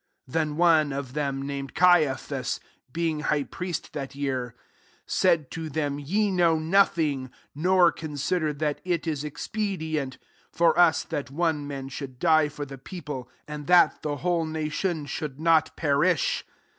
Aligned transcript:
49 0.25 0.47
Then 0.47 0.57
one 0.57 0.93
of 0.93 1.13
them, 1.13 1.43
named 1.45 1.75
Caiaphas, 1.75 2.59
being 2.91 3.19
high 3.19 3.43
priest 3.43 3.93
that 3.93 4.15
year, 4.15 4.55
said 5.05 5.51
to 5.51 5.69
them," 5.69 5.99
Ye 5.99 6.31
know 6.31 6.57
nothing; 6.57 7.27
50 7.27 7.39
nor 7.53 7.91
consider 7.91 8.51
that 8.51 8.81
it 8.83 9.05
is 9.05 9.23
expedient 9.23 10.17
for 10.51 10.75
us 10.75 11.03
that 11.03 11.29
one 11.29 11.67
man 11.67 11.87
should 11.87 12.17
die 12.17 12.49
for 12.49 12.65
the 12.65 12.79
people, 12.79 13.29
and 13.47 13.67
that 13.67 14.01
the 14.01 14.15
whole 14.25 14.47
nation 14.47 15.05
should 15.05 15.39
not 15.39 15.75
perish." 15.75 16.45